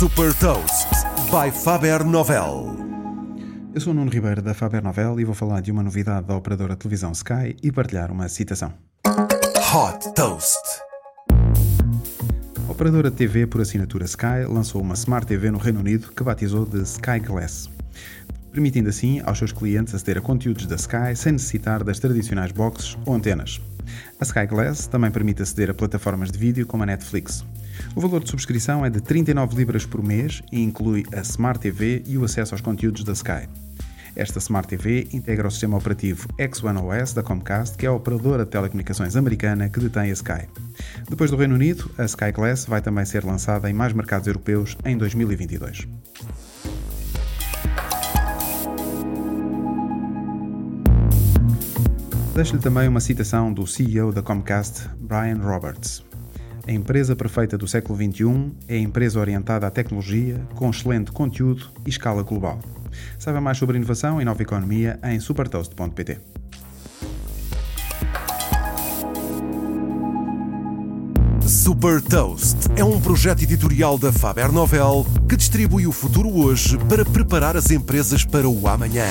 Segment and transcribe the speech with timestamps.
[0.00, 0.88] Super Toast
[1.30, 2.74] by Faber Novel.
[3.74, 6.34] Eu sou o Nuno Ribeiro da Faber Novel e vou falar de uma novidade da
[6.34, 8.72] operadora de televisão Sky e partilhar uma citação.
[9.06, 10.56] Hot Toast.
[12.66, 16.24] A operadora de TV por assinatura Sky lançou uma Smart TV no Reino Unido que
[16.24, 17.68] batizou de Sky Glass,
[18.50, 22.96] permitindo assim aos seus clientes aceder a conteúdos da Sky sem necessitar das tradicionais boxes
[23.04, 23.60] ou antenas.
[24.20, 27.44] A Sky Glass também permite aceder a plataformas de vídeo como a Netflix.
[27.94, 32.02] O valor de subscrição é de 39 libras por mês e inclui a Smart TV
[32.06, 33.48] e o acesso aos conteúdos da Sky.
[34.14, 38.44] Esta Smart TV integra o sistema operativo X1 OS da Comcast, que é a operadora
[38.44, 40.48] de telecomunicações americana que detém a Sky.
[41.08, 44.76] Depois do Reino Unido, a Sky Glass vai também ser lançada em mais mercados europeus
[44.84, 45.86] em 2022.
[52.40, 56.02] Deixo-lhe também uma citação do CEO da Comcast, Brian Roberts.
[56.66, 61.68] A empresa perfeita do século XXI é a empresa orientada à tecnologia, com excelente conteúdo
[61.84, 62.58] e escala global.
[63.18, 66.18] Saiba mais sobre inovação e nova economia em supertoast.pt.
[71.46, 77.04] Super Toast é um projeto editorial da Faber Novel que distribui o futuro hoje para
[77.04, 79.04] preparar as empresas para o amanhã.